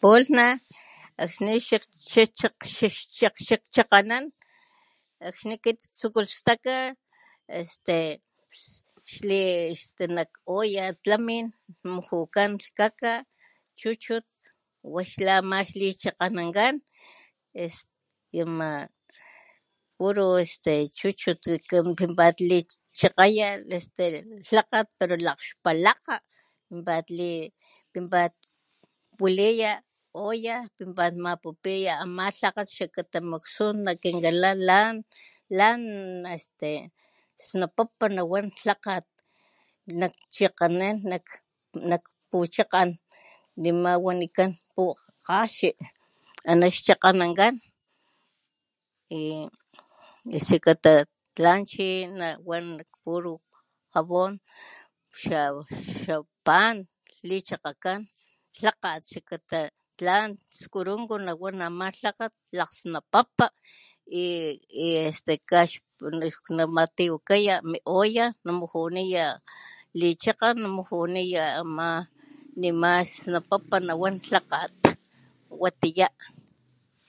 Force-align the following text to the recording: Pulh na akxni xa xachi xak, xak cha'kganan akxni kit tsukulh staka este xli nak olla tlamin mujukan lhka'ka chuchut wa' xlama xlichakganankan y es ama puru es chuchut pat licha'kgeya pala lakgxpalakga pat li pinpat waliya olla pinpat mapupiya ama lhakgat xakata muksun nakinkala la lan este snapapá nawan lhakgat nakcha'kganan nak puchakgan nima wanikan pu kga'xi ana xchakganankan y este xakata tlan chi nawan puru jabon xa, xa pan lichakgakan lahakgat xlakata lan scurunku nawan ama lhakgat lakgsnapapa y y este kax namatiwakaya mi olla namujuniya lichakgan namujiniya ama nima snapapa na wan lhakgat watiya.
Pulh 0.00 0.26
na 0.36 0.46
akxni 1.22 1.54
xa 1.68 1.78
xachi 2.12 2.68
xak, 3.18 3.34
xak 3.46 3.62
cha'kganan 3.74 4.24
akxni 5.28 5.54
kit 5.64 5.78
tsukulh 5.98 6.32
staka 6.38 6.76
este 7.60 7.98
xli 9.12 9.42
nak 10.16 10.30
olla 10.58 10.86
tlamin 11.02 11.46
mujukan 11.94 12.50
lhka'ka 12.62 13.12
chuchut 13.78 14.26
wa' 14.94 15.10
xlama 15.12 15.58
xlichakganankan 15.70 16.74
y 16.80 16.82
es 17.66 17.76
ama 18.42 18.70
puru 19.96 20.26
es 20.42 20.52
chuchut 20.98 21.40
pat 22.18 22.36
licha'kgeya 22.48 23.48
pala 24.98 25.16
lakgxpalakga 25.26 26.16
pat 26.86 27.06
li 27.18 27.32
pinpat 27.92 28.32
waliya 29.22 29.72
olla 30.28 30.56
pinpat 30.76 31.12
mapupiya 31.24 31.92
ama 32.04 32.24
lhakgat 32.40 32.68
xakata 32.76 33.18
muksun 33.30 33.74
nakinkala 33.86 34.50
la 34.68 34.80
lan 35.58 35.80
este 36.36 36.70
snapapá 37.44 38.06
nawan 38.16 38.46
lhakgat 38.66 39.06
nakcha'kganan 40.00 40.96
nak 41.90 42.04
puchakgan 42.30 42.90
nima 43.62 43.92
wanikan 44.06 44.50
pu 44.74 44.84
kga'xi 45.24 45.68
ana 46.50 46.66
xchakganankan 46.76 47.54
y 49.20 49.22
este 50.36 50.56
xakata 50.58 50.94
tlan 51.36 51.60
chi 51.70 51.88
nawan 52.18 52.64
puru 53.02 53.34
jabon 53.92 54.32
xa, 55.20 55.42
xa 56.00 56.16
pan 56.46 56.76
lichakgakan 57.28 58.00
lahakgat 58.64 59.00
xlakata 59.10 59.60
lan 60.08 60.28
scurunku 60.56 61.16
nawan 61.26 61.56
ama 61.66 61.86
lhakgat 62.02 62.34
lakgsnapapa 62.58 63.46
y 64.22 64.24
y 64.84 64.86
este 65.10 65.32
kax 65.50 65.70
namatiwakaya 66.56 67.54
mi 67.70 67.78
olla 68.00 68.26
namujuniya 68.46 69.26
lichakgan 70.00 70.56
namujiniya 70.62 71.44
ama 71.60 71.88
nima 72.60 72.90
snapapa 73.12 73.76
na 73.86 73.92
wan 74.02 74.16
lhakgat 74.32 74.72
watiya. 75.62 76.08